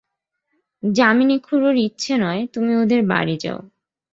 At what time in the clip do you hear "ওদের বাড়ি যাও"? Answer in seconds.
2.75-3.59